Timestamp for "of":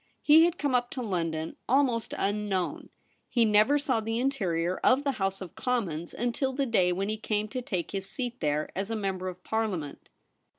4.77-5.03, 5.41-5.53, 9.27-9.43